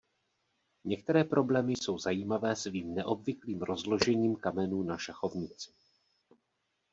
Některé 0.83 1.23
problémy 1.23 1.73
jsou 1.73 1.97
zajímavé 1.99 2.55
svým 2.55 2.93
neobvyklým 2.95 3.61
rozložením 3.61 4.35
kamenů 4.35 4.83
na 4.83 4.97
šachovnici. 4.97 5.71